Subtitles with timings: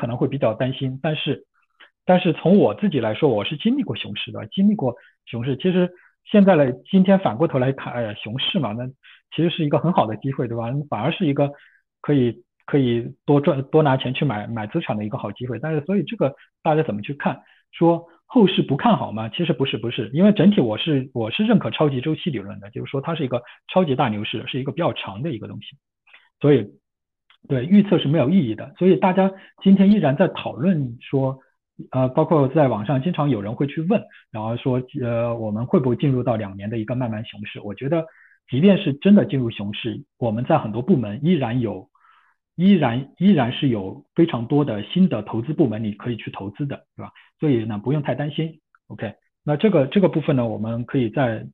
[0.00, 1.44] 可能会比较担心，但是
[2.06, 4.94] 但是从我自己来说，我是经历过熊市的，经历过
[5.26, 5.56] 熊市。
[5.58, 5.90] 其实
[6.24, 8.86] 现在呢今天反过头来看，哎呀，熊市嘛，那
[9.36, 10.64] 其实是一个很好的机会，对吧？
[10.88, 11.52] 反而是一个
[12.00, 15.58] 可以可以多赚多拿钱去买买资产的一个好机会。
[15.58, 17.42] 但是所以这个大家怎么去看？
[17.72, 19.28] 说后市不看好吗？
[19.28, 23.42] 其实不是，不是，因为整体我是我是认可超级周期理论的，就是说它是一个
[23.72, 25.76] 超级大牛市，是一个比较长的一个东西，
[26.40, 26.66] 所以
[27.48, 28.72] 对预测是没有意义的。
[28.78, 29.32] 所以大家
[29.62, 31.38] 今天依然在讨论说，
[31.90, 37.60] 呃，包括在网上经常有人会去问，然后说，呃，我们会不会进入到两年的一个慢慢熊市？
[37.60, 38.06] 我觉得，
[38.48, 41.88] 即便是真的进入熊市，我们在很多部门依然有。
[42.56, 47.10] 依然依然是有非常多的新的投资部门你可以去投资的，对吧？
[47.38, 48.60] 所以呢，不用太担心。
[48.88, 51.46] OK，那这个这个部分呢，我们可以再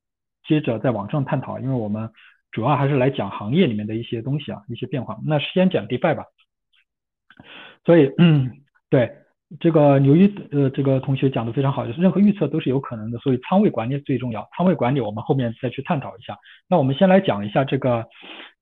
[0.45, 2.09] 接着在网上探讨，因为我们
[2.51, 5.17] 主要还是来讲行业里面的一些东西啊，一些变化。
[5.25, 6.25] 那先讲 DeFi 吧。
[7.85, 8.51] 所以，嗯，
[8.89, 9.11] 对
[9.59, 14.47] 这个牛一呃这个同学讲的非常好，就是任何预测都是有可能的，所以仓位管理最重要。
[14.55, 16.37] 仓位管理我们后面再去探讨一下。
[16.67, 18.05] 那我们先来讲一下这个。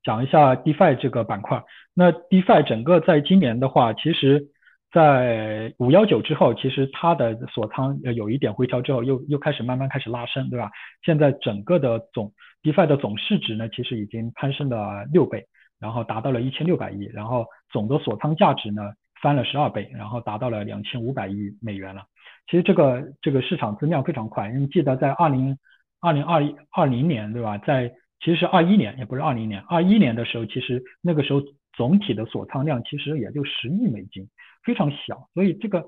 [0.04, 1.64] 讲一下 DeFi 这个板块。
[1.96, 4.50] 那 DeFi 整个在今年的话，其实，
[4.96, 10.72] 在五幺九之后，其实它的锁仓有一点回调之后，又又开始慢慢开始拉升，对吧？
[11.04, 12.32] 现在整个的总
[12.64, 15.46] DeFi 的总市值呢，其实已经攀升了六倍，
[15.82, 18.84] 然后达到了一千六百亿，然后总的锁仓价值呢
[19.22, 22.02] 翻了十二倍，然后达到了两千五百亿美元了。
[22.50, 25.58] 其实这个这个市场增量非常快，因为记得在二零
[26.00, 27.58] 二零二一二零年，对吧？
[27.58, 27.92] 在
[28.24, 31.42] 其实是二一年，也不是二零年，二一年的时候，其实那个时候
[31.76, 34.28] 总体的锁仓量其实也就十亿美金，
[34.64, 35.30] 非常小。
[35.34, 35.86] 所以这个，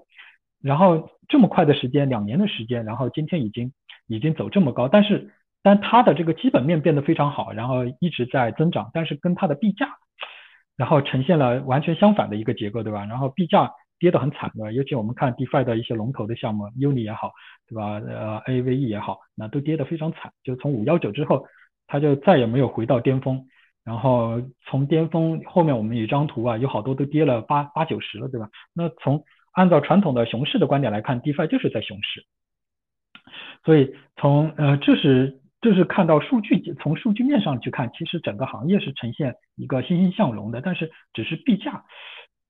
[0.61, 3.71] 然后这么快的时间，两年的时间，然后今天已经
[4.07, 5.31] 已经走这么高，但是
[5.63, 9.89] 但它的这个基本面变得非常好，然后一直在增长，但是跟它的币价，
[10.75, 13.05] 然后呈现了完全相反的一个结构，对吧？
[13.05, 17.31] 然后币价跌得很惨的，尤其我们看 DeFi 的一些龙头的项目，Uni 也好，
[17.67, 17.99] 对吧？
[17.99, 21.45] 呃，AVE 也好，那都跌得非常惨，就从五幺九之后。
[21.89, 23.47] 它就再也没有回到巅峰，
[23.87, 28.49] 然后从巅峰后面我们有一张图啊，有好多都跌了八八九十了，对吧？
[28.73, 32.25] 那从按照传统的熊市的观点来看，DeFi 就是在熊市，
[33.63, 41.85] 所以从呃这是这是看到数据从数据面上去看，其实整个行业是呈现一个欣欣向荣的，但是只是币价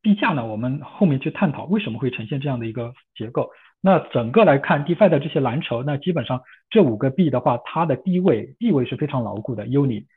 [0.02, 3.52] 币价呢，我们后面去探讨为什么会呈现这样的一个结构。
[3.80, 9.68] 那整个来看，DeFi 的这些蓝筹，那基本上这五个币的话，它的地位地位是非常牢固的。
[9.68, 10.08] Uni、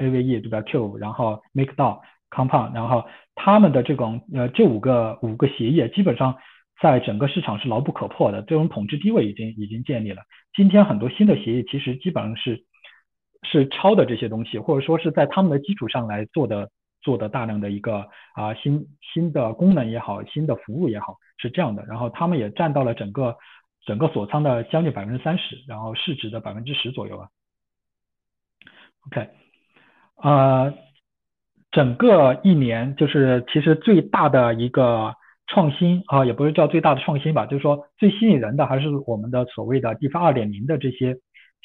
[0.00, 2.00] AVE 对吧？Q，然后 MakeDAO、
[2.30, 6.36] Compound，然后他们的这种呃这五个五个协议，基本上
[6.80, 10.22] 在整个市场是牢不可破的，这种统治地位已经已经建立了。
[10.54, 12.64] 今天很多新的协议其实基本上是
[13.42, 16.70] 是抄的这些东西，或者说是在他们的基础上来做的。
[17.02, 21.82] 做的大量的一个啊新新的功能也好，新的服务也好，是这样的。
[21.86, 23.34] 然后他们也占到了整个
[23.86, 27.26] 整个锁仓的将近百分之三十，然后市值的百分之十左右啊。
[29.06, 29.30] OK，
[30.22, 30.72] 呃，
[31.70, 35.14] 整个一年就是其实最大的一个
[35.46, 41.16] 创新啊，也不是叫最大的创新吧，就是说最吸引人的还是我们的所谓的 DeFi 二点零的这些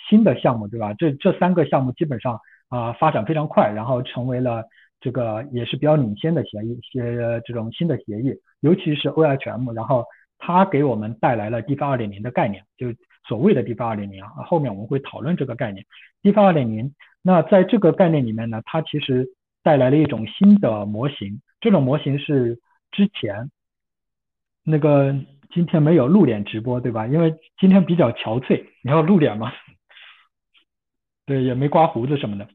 [0.10, 0.94] 新的项目，对吧？
[0.94, 2.40] 这这三个项目基本上
[2.70, 4.64] 啊发展非常快，然后成为了。
[5.02, 10.04] 这个也是比较领先的协议，些这种新的协议，尤其是 OIHM，然后
[10.40, 12.88] 它给我们带来了 DeFi 2.0的概念，就
[13.28, 15.86] 所谓的 DeFi 2.0啊，后面我们会讨论这个概念。
[16.24, 16.92] DeFi 2.0，
[17.28, 19.28] 那在这个概念里面呢，它其实
[19.64, 22.60] 带来了一种新的模型，这种模型是
[22.92, 23.50] 之前
[24.64, 25.16] 那个
[25.52, 27.08] 今天没有露脸直播对吧？
[27.08, 29.52] 因为今天比较憔悴，你要露脸吗？
[31.26, 32.48] 对，也没刮胡子什么的。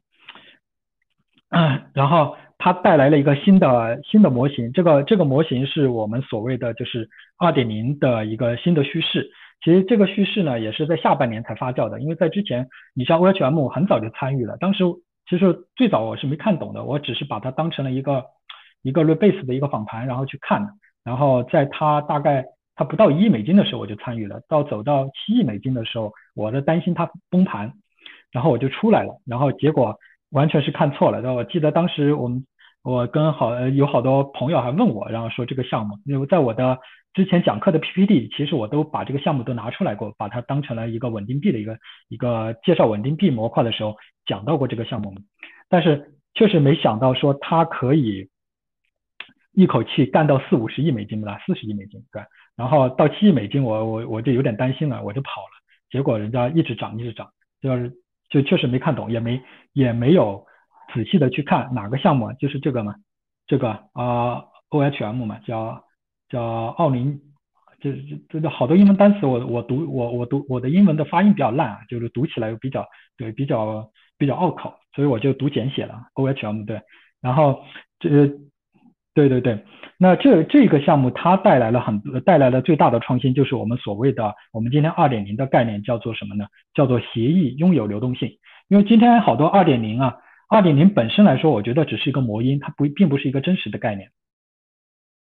[1.48, 7.08] 嗯，然后它带来了一个新的新的模型，这个这个模型是我们所谓的就是
[7.38, 9.32] 二点零的一个新的叙事。
[9.62, 14.84] 其实这个叙事呢，也是在下半年才发酵的，因为在之前，你像 OHM 很早就参与了，当时
[15.28, 18.25] 其实最早我是没看懂的，我只是把它当成了一个
[18.82, 20.72] 一个 rebase 的一个访谈，然后去看的。
[21.04, 22.44] 然后在它大概
[22.75, 27.73] 它不到一亿美金的时候，我就参与了，到走到七亿美金的时候，我的担心它崩盘，
[28.32, 29.96] 然后我就出来了，然后结果。
[30.32, 31.38] 完全是看错了，然后？
[31.38, 32.46] 我记得当时我们
[32.85, 36.79] 我跟好有好多朋友还问我，然后说这个项目，因为在我的
[37.15, 41.79] 之前讲课的 PPT，其实我都把这个项目都拿出来过，把它当成了一个稳定币的一个
[42.09, 43.97] 一个介绍稳定币模块的时候
[44.27, 45.15] 讲到过这个项目，
[45.69, 48.29] 但是确实没想到说它可以
[49.53, 52.23] 一口气干到四五十亿美金吧，四十亿美金，对，
[52.57, 55.53] 然后到七亿美金，我我我就有点担心了，我就跑了，
[55.91, 57.29] 结果人家一直涨一直涨，
[57.61, 57.93] 就是。
[58.31, 59.43] 就确实没看懂，也没
[59.73, 60.47] 也没有
[60.95, 62.95] 仔细的去看哪个项目，就是这个嘛，
[63.49, 65.83] 这个啊 OHM 嘛，叫
[66.31, 66.41] 叫
[66.79, 67.21] 奥林，
[67.81, 67.93] 这
[68.31, 72.87] 这这好多英文单词，我我读我我读我的英文的发音比较烂，就是读起来比较
[73.19, 76.81] 对比较比较拗口，所以我就读简写了 OHM 对，
[77.21, 77.61] 然后
[77.99, 78.31] 这
[79.12, 79.65] 对对对，
[79.99, 86.47] 那这这个项目它带来了很多带来了最大的创新，就是我们所谓的我们今天二点零的概念叫做什么呢？
[86.73, 88.38] 叫做协议拥有流动性，
[88.69, 90.17] 因为今天好多二点零啊。
[90.53, 94.11] 二点零本身来说，我觉得只是一个模音，它不并不是一个真实的概念。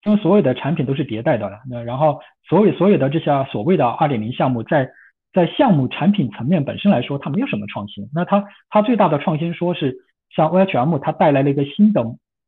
[0.04, 4.90] 因为所有的产品都是迭代的了，那然后所有所有的这些所谓的二点零项目，在
[5.32, 8.08] 在项目产品层面本身来说，它没有什么创新。
[8.14, 9.96] 那它它最大的创新，说是
[10.34, 12.04] 像 OHM，它带来了一个新的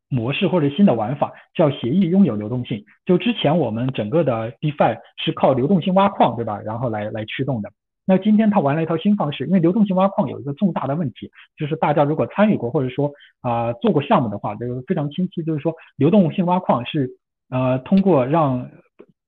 [0.09, 2.85] 模式或者新的玩法，叫协议拥有流动性。
[3.05, 6.61] 就之前我们整个的 DeFi 是靠流动性挖矿，对吧？
[6.65, 7.71] 然后来来驱动的。
[8.07, 17.09] 那今天他玩了一套新方式，因为流动性挖矿有一个重大的问题，就是大家如果参与过或者说啊做过项目的话，这个非常清晰，就是说流动性挖矿是
[17.51, 18.71] 呃通过让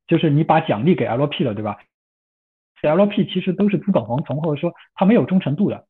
[0.06, 1.78] 就是你把奖励给 LP 了，对吧
[2.80, 5.84] ？LP 其实都是资本蝗虫，或者说它没有忠诚度的，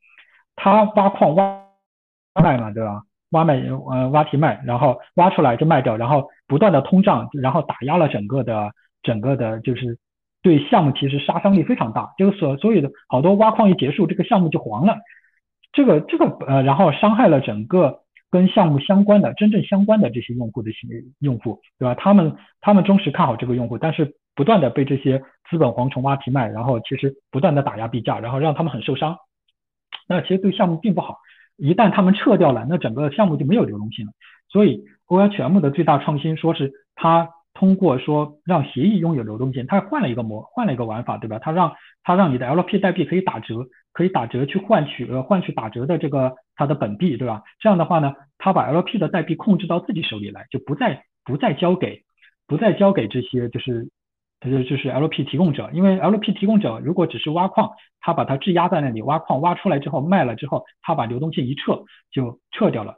[0.57, 1.65] 它挖矿挖
[2.43, 3.03] 卖嘛，对吧？
[3.31, 9.99] 挖卖呃挖提卖，然后挖出来就卖掉，然后不断的通胀，然后打压了整个的整个的就是。
[10.45, 14.99] 对项目其实杀伤力非常大，就是所所有的好多挖矿一结束，这个项目就黄了，
[15.73, 18.01] 这个这个呃，然后伤害了整个
[18.33, 20.73] 跟项目相关的真正相关的这些用户的
[21.21, 21.95] 用户，对吧？
[21.95, 29.19] 他们他们忠实看好这个用户，但是不断的被这些资本蝗虫挖提卖，然后其实不断的打压币价，然后让他们很受伤。
[30.09, 31.19] 那其实对项目并不好，
[31.57, 34.13] 一旦他们撤掉了，那整个项目就没有流动性了。
[34.49, 37.29] 所以 OHM 的最大创新，说是他。
[37.55, 41.39] 通过说让协议拥有流动性，它换了一个模，换了一个玩法，对吧？
[41.39, 41.73] 它让
[42.03, 47.43] 它让你的 LP 代币可以打折，可以打折去换取呃换取打折的这个它的本币，对吧？
[47.61, 52.03] 这样的话呢，它把 LP 的代币控制到自己手里来，就不再不再交给
[52.47, 53.89] 不再交给这些就是
[54.41, 57.71] 呃就是 LP 提供者，因为 LP 提供者如果只是挖矿，
[58.01, 62.97] 他把它质押在那里挖矿，挖出来之后卖了之后，他把流动性一撤就撤掉了。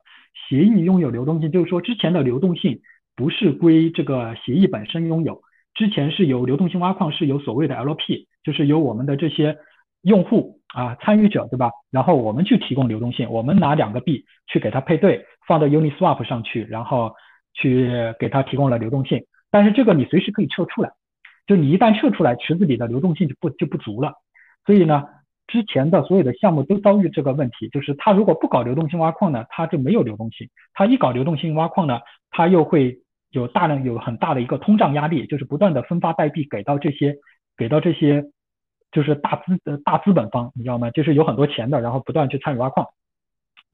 [0.48, 2.80] 协议拥有流动性，就是说之前的流动性。
[3.16, 5.40] 不是归这个协议本身拥有，
[5.74, 9.56] 之前是由流动性挖矿是由所谓的 LP，就是由我们的这些
[10.02, 11.70] 用户啊参与者，对吧？
[11.90, 17.12] 然后我们去提供流动性，我们拿两个币去给它配对，放到 Uniswap 上去，然后
[17.54, 17.88] 去
[18.18, 19.24] 给它提供了流动性。
[19.50, 20.90] 但是这个你随时可以撤出来，
[21.46, 24.14] 就你一旦撤出来，池子里的流动性就不就不足了。
[24.66, 25.04] 所以呢，
[25.46, 32.00] 之前的所有的项目都遭遇这个问题，就是它如果不搞流动性挖矿呢，它就没有流动性；它一搞流动性挖矿呢，
[32.32, 32.98] 它又会。
[33.34, 37.16] 有大量有很大的一个通胀压力，就是不断的分发代币给到这些
[37.56, 38.24] 给到这些
[38.92, 40.90] 就是大资呃大资本方，你知道吗？
[40.90, 42.86] 就是有很多钱的，然后不断去参与挖矿，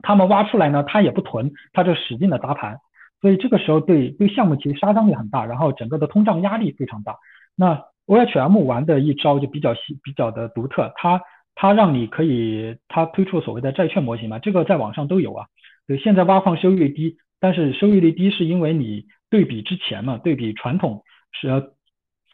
[0.02, 2.78] 他们挖出来呢，他也不囤，他就使劲的砸盘，
[3.20, 7.16] 所以这个时候对对项目其实杀伤力很大，然后整个的通胀压力非常大。
[7.54, 11.20] 那 OHM 玩的一招就比较细比较的独特，它
[11.54, 15.46] 它让你可以它推出所谓的债券模型嘛，这个在网上都有啊。
[15.86, 19.06] 对，现在挖矿收益率低，但是收益率低是因为你。
[19.32, 21.48] 对比之前嘛，对比传统是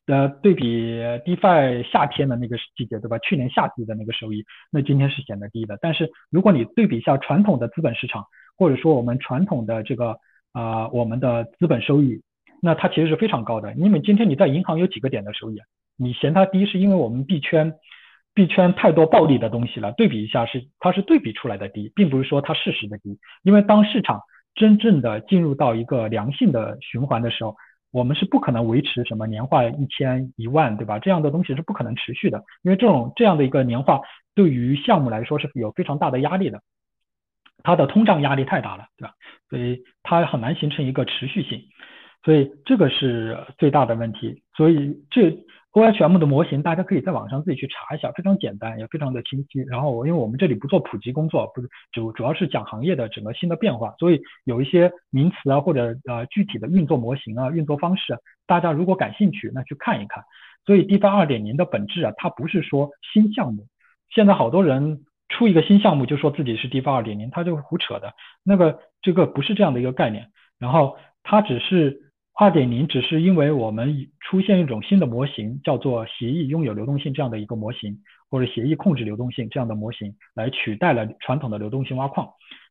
[0.06, 3.18] 呃对比 DeFi 夏天的那个季节对吧？
[3.18, 5.78] 去年夏季的那个收益，那今天是显得低的。
[5.82, 8.24] 但是如果你对比一下传统的资本市场，
[8.56, 10.16] 或者说我们传统的这个
[10.52, 12.22] 啊我们的资本收益，
[12.62, 13.74] 那它其实是非常高的。
[13.74, 15.58] 因为今天你在银行有几个点的收益，
[15.98, 17.74] 你嫌它低，是因为我们币圈
[18.32, 19.92] 币圈太多暴利的东西了。
[19.92, 23.18] 对比一下是它是对比出来的低，并不是说它事实的低。
[23.42, 24.22] 因为当市场
[24.56, 27.54] 真正的进入到一个良性的循环的时候，
[27.92, 30.98] 我们是不可能维持什么年化一千一万，对吧？
[30.98, 34.00] 这样的东西是不可能持续的，因为这种这样的一个年化
[34.34, 36.60] 对于项目来说是有非常大的压力的，
[37.62, 39.14] 它的通胀压力太大了，对吧？
[39.48, 41.62] 所以它很难形成一个持续性，
[42.24, 44.42] 所以这个是最大的问题。
[44.56, 45.38] 所以这。
[45.76, 49.60] OHM 的模型，大家可以在网上自己去查一下，非常简单，也非常的清晰。
[49.68, 51.60] 然后，因为我们这里不做普及工作，不
[51.92, 58.16] 主主要是讲行业的整个新的变化，所以有一些名词啊，或者呃具体的运作模型啊、运作方式，
[58.46, 60.24] 大家如果感兴趣，那去看一看。
[60.64, 63.66] 所以，DeFi 二点零的本质啊，它不是说新项目。
[64.08, 68.14] 现在好多人出一个新项目就说自己是 DeFi 二点零，他就胡扯的。
[68.42, 70.30] 那个这个不是这样的一个概念。
[70.58, 72.05] 然后，它只是。
[72.38, 77.98] 二点零只是因为我们出现一种新的模型，叫做协议拥有流动性这样的一个模型，
[78.30, 82.28] 或者协议控制流动性这样的模型，来取代了传统的流动性挖矿。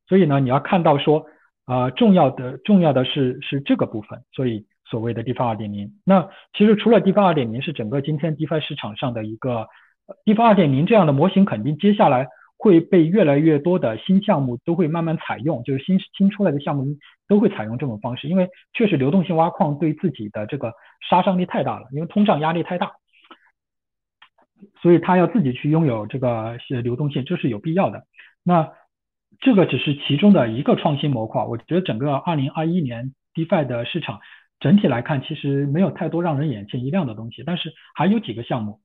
[0.08, 1.26] 所以呢，你要看到说，
[1.66, 4.22] 啊，重要的重要的是是这个部分。
[4.32, 9.68] 所以所谓的 DeFi 二点零，那其实除了 DeFi 二点零是整个今天 DeFi 市场上的一个
[10.26, 12.28] DeFi 二点零这样的模型，肯定接下来
[12.66, 20.74] 会被越来越多的新项目都会慢慢采用，就是新新出来的项目都会采用这种方式，因为确实流动性挖矿对自己的这个
[21.08, 22.94] 杀伤力太大了，因为通胀压力太大，
[24.82, 28.02] 所以他要自己去拥有这个流动性，这是有必要的。
[28.42, 28.72] 那
[29.42, 34.22] 这个只是其中的一个创新模块，我觉得整个二零二一年 DeFi 的市场
[34.60, 38.80] 整体来看，其实没有太多让人眼前一亮的东西，但是还有几个项目，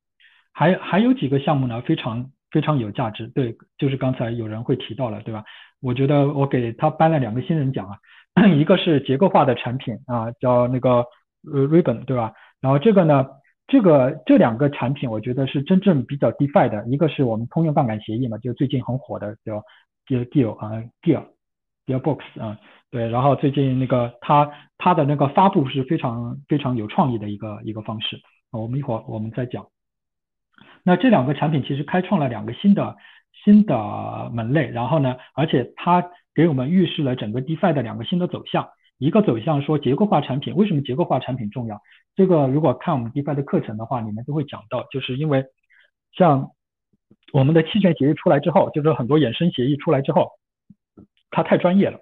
[0.52, 3.26] 还还有几个项目呢，非常非常有价值。
[3.28, 5.44] 对，就是刚才有人会提到了，对吧？
[5.80, 7.88] 我觉得我给他颁了两个新人奖
[8.34, 11.04] 啊， 一个是结构化的产品啊，叫那个
[11.52, 12.32] 呃 Ribbon，对吧？
[12.60, 13.26] 然后这个呢，
[13.66, 19.62] 这个这两个产品，我觉得是真正比较 DeFi 的，一个是我们通用杠杆协议嘛，就最近很火的叫。
[20.10, 22.58] Deal 啊，Deal，Dealbox 啊，
[22.90, 29.64] 对，然后最近那个它它的那个发布是非常非常有创意的一个一个方式，我们一会儿我们再讲。
[30.84, 32.96] 那这两个产品其实开创了两个新的
[33.44, 38.68] 新的门类，然后呢，而且它给我们预示了整个 DeFi 的两个新的走向。
[38.98, 41.80] 一个走向说结构化产品，为什么结构化产品重要？
[42.14, 45.44] 这个如果看我们 DeFi 的课程的话，里面都会讲到，就是因为
[46.12, 46.50] 像。
[47.32, 50.30] 我们的期权协议出来之后，就是很多衍生协议出来之后，
[51.30, 51.98] 它太专业了。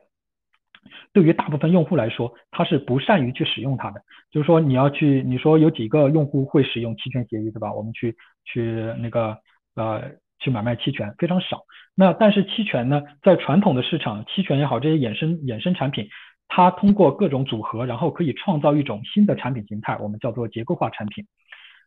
[1.12, 4.00] 对于大部分用户来说，他是不善于去使用它的。
[4.30, 7.72] 就是说，你要去，你说有几个用户会使用期权协议，对吧？
[7.72, 9.36] 我们去去那个
[9.74, 10.02] 呃
[10.38, 11.62] 去买卖期权非常少。
[11.94, 16.08] 那但是期权呢，在传统的市场，期权也好，这些衍生衍生产品，
[16.46, 21.24] 它通过各种组合，然后可以创造一种新的产品形态，我们叫做结构化产品。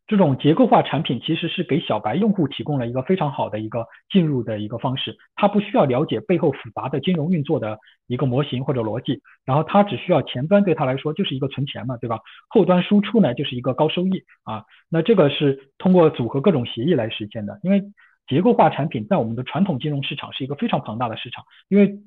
[0.08, 7.78] 这种结构化产品其实是给小白用户提供了一个非常好的一个进入的一个方式，他不需要了解背后复杂的金融运作的
[8.08, 12.20] 一个模型或者逻辑，然后他只需要前端对他来说就是一个存钱嘛，对吧？
[12.50, 17.60] 后端输出呢就是一个高收益啊，那这个是通过组合各种协议来实现的。
[17.64, 17.82] 因为
[18.28, 22.00] 结构化产品在我们的传统金融市场是一个非常庞大的市场，因为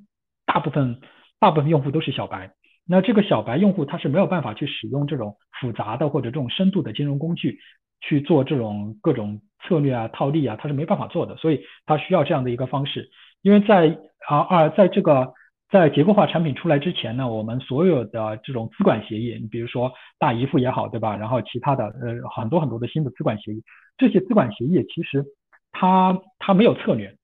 [0.45, 1.01] 大部分
[1.41, 2.51] 大部分用户都是小白，
[2.87, 7.59] 那这个小白用户他是没有办法去使用这种复杂的或者这种深度的金融工具。
[8.07, 13.09] 去做这种各种策略啊、套利啊，他是没办法做的，所以他需要这样的一个方式。
[13.41, 13.99] 因为在
[14.29, 15.33] 啊二在这个
[15.71, 21.17] 在结构化产品出来之前呢，我们所有的这种资管协议，你比如说大姨夫也好，对吧？
[21.17, 23.63] 然后其他的呃很多很多的新的资管协议，
[23.97, 25.25] 这些资管协议其实
[25.73, 27.17] 它它没有策略，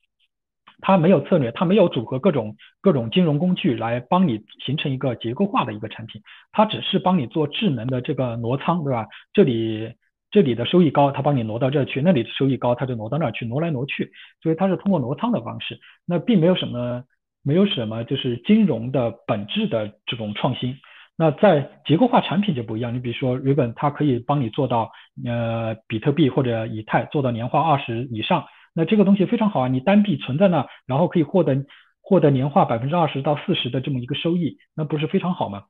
[0.80, 6.22] 它没有策略，它没有组合各种各种金融工具来帮你形成一个结构化的一个产品，
[6.52, 9.06] 它只是帮你做智能的这个挪仓，对吧？
[9.32, 9.92] 这里。
[10.32, 14.12] 这里的收益高，他帮你挪到这去；那里的收益高，他就挪到那儿去，挪来挪去。
[14.40, 17.02] 所以它是通过挪仓的方式，那并没有什么，
[17.42, 20.76] 没有什么就是金融的本质的这种创新。
[21.16, 24.92] 那在结构化产品就不一样，你比如说 r i b b n 它可以帮你做到
[25.26, 31.64] 呃比特币或者以太做到年化二十以上，那这个东西非常好啊，你单币存在那，然后可以获得
[32.02, 35.64] 获得年化百分之二十到四十的这么一个收益，那不是非常好吗？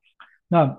[0.48, 0.78] 那。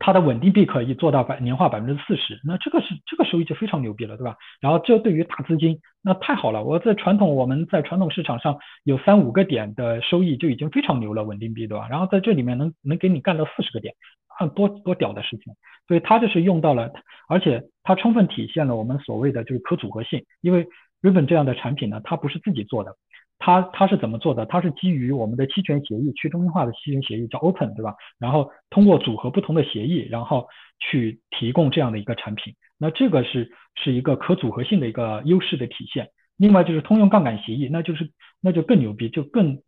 [0.00, 4.36] 它的稳定币可以做到百年化百分之四十，那这个是这个收益就非常牛逼了，对吧？
[4.60, 6.64] 然后这对于大资金，那太好了。
[6.64, 11.86] 我在传统我们在传统市场上有三五个点的收益就已经非常牛了，稳定币，对吧？
[11.88, 13.94] 然后在这里面能能给你干到四十个点，
[14.26, 15.54] 啊，多多屌的事情。
[15.86, 16.90] 所以它就是用到了，
[17.28, 20.66] 而且它充分体现了我们所谓的就是可组合性，因为
[21.06, 22.96] Riven 这样的产品呢，它不是自己做的。
[23.38, 24.46] 它它是怎么做的？
[24.46, 27.94] 它是基于我们的期权协议，去中心化的期权协议叫 Open，对吧？
[28.18, 30.48] 然后通过组合不同的协议，然后
[30.80, 32.54] 去提供这样的一个产品。
[32.78, 36.08] 那这个是是一个可组合性的一个优势的体现。
[36.38, 38.10] 另外就是通用杠杆协议，那就是
[38.40, 39.58] 那就更牛逼，就更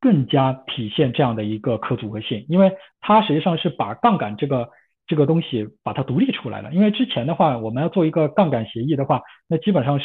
[0.00, 4.68] 更加体现这样的一个可组合性，因为它实际上是把杠杆这个
[5.06, 6.74] 这个东西把它独立出来了。
[6.74, 9.94] 因为之前的话，我们要做一个杠杆协议的话，那基本上是。